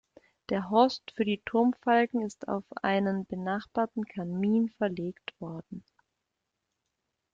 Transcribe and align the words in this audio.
Der 0.49 0.71
Horst 0.71 1.11
für 1.15 1.25
die 1.25 1.43
Turmfalken 1.45 2.25
ist 2.25 2.47
auf 2.47 2.63
einen 2.81 3.27
benachbarten 3.27 4.05
Kamin 4.05 4.69
verlegt 4.69 5.39
worden. 5.39 5.83